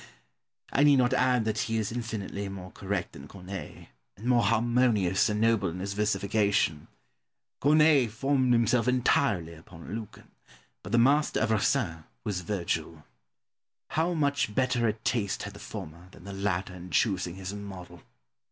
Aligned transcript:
I 0.73 0.81
need 0.81 0.95
not 0.95 1.13
add 1.13 1.45
that 1.45 1.59
he 1.59 1.77
is 1.77 1.91
infinitely 1.91 2.49
more 2.49 2.71
correct 2.71 3.11
than 3.11 3.27
Corneille, 3.27 3.85
and 4.17 4.25
more 4.25 4.41
harmonious 4.41 5.29
and 5.29 5.39
noble 5.39 5.69
in 5.69 5.77
his 5.77 5.93
versification. 5.93 6.87
Corneille 7.59 8.09
formed 8.09 8.51
himself 8.51 8.87
entirely 8.87 9.53
upon 9.53 9.93
Lucan, 9.93 10.31
but 10.81 10.91
the 10.91 10.97
master 10.97 11.39
of 11.39 11.51
Racine 11.51 12.05
was 12.23 12.41
Virgil. 12.41 13.05
How 13.89 14.15
much 14.15 14.55
better 14.55 14.87
a 14.87 14.93
taste 14.93 15.43
had 15.43 15.53
the 15.53 15.59
former 15.59 16.07
than 16.09 16.23
the 16.23 16.33
latter 16.33 16.73
in 16.73 16.89
choosing 16.89 17.35
his 17.35 17.53
model! 17.53 18.01